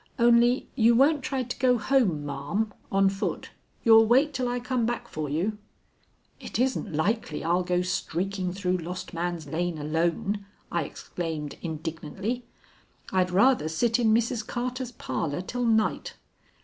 Only 0.17 0.67
you 0.73 0.95
won't 0.95 1.21
try 1.21 1.43
to 1.43 1.59
go 1.59 1.77
home, 1.77 2.25
ma'am, 2.25 2.73
on 2.91 3.07
foot? 3.07 3.51
You'll 3.83 4.07
wait 4.07 4.33
till 4.33 4.47
I 4.47 4.59
come 4.59 4.83
back 4.83 5.07
for 5.07 5.29
you?" 5.29 5.59
"It 6.39 6.57
isn't 6.57 6.91
likely 6.91 7.43
I'll 7.43 7.61
go 7.61 7.83
streaking 7.83 8.51
through 8.51 8.77
Lost 8.77 9.13
Man's 9.13 9.45
Lane 9.45 9.77
alone," 9.77 10.43
I 10.71 10.85
exclaimed 10.85 11.55
indignantly. 11.61 12.45
"I'd 13.11 13.29
rather 13.29 13.69
sit 13.69 13.99
in 13.99 14.11
Mrs. 14.11 14.47
Carter's 14.47 14.91
parlor 14.91 15.39
till 15.43 15.65
night." 15.65 16.15